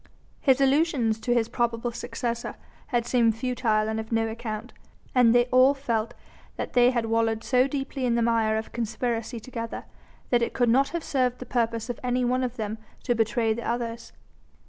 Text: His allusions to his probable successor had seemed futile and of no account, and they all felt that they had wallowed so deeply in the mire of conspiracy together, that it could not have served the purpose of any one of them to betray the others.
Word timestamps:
His 0.39 0.59
allusions 0.59 1.19
to 1.19 1.31
his 1.35 1.47
probable 1.47 1.91
successor 1.91 2.55
had 2.87 3.05
seemed 3.05 3.35
futile 3.37 3.87
and 3.87 3.99
of 3.99 4.11
no 4.11 4.27
account, 4.27 4.73
and 5.13 5.31
they 5.35 5.45
all 5.51 5.75
felt 5.75 6.15
that 6.55 6.73
they 6.73 6.89
had 6.89 7.05
wallowed 7.05 7.43
so 7.43 7.67
deeply 7.67 8.07
in 8.07 8.15
the 8.15 8.23
mire 8.23 8.57
of 8.57 8.71
conspiracy 8.71 9.39
together, 9.39 9.85
that 10.31 10.41
it 10.41 10.53
could 10.53 10.69
not 10.69 10.89
have 10.89 11.03
served 11.03 11.37
the 11.37 11.45
purpose 11.45 11.87
of 11.87 11.99
any 12.01 12.25
one 12.25 12.43
of 12.43 12.57
them 12.57 12.79
to 13.03 13.13
betray 13.13 13.53
the 13.53 13.61
others. 13.61 14.11